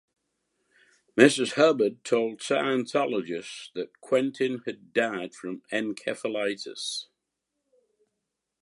[1.15, 1.51] Mrs.
[1.53, 7.05] Hubbard told Scientologists that Quentin had died from encephalitis.